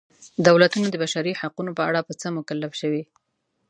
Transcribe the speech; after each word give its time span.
دولتونه 0.47 0.87
د 0.89 0.95
بشري 1.03 1.31
حقونو 1.41 1.71
په 1.77 1.83
اړه 1.89 2.01
په 2.07 2.13
څه 2.19 2.27
مکلف 2.37 2.71
شوي. 2.81 3.03